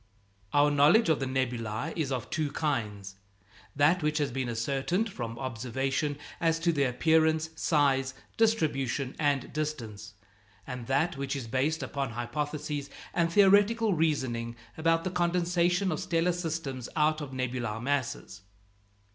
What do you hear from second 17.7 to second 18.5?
masses.